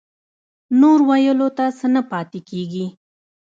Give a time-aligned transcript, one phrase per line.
[0.79, 2.85] نور ويلو ته څه نه پاتې کېږي.